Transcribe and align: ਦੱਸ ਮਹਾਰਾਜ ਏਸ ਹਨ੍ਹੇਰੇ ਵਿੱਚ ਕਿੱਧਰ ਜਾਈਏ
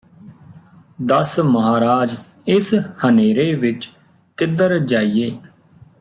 ਦੱਸ 1.01 1.39
ਮਹਾਰਾਜ 1.39 2.15
ਏਸ 2.47 2.73
ਹਨ੍ਹੇਰੇ 3.05 3.53
ਵਿੱਚ 3.55 3.89
ਕਿੱਧਰ 4.37 4.77
ਜਾਈਏ 4.79 5.29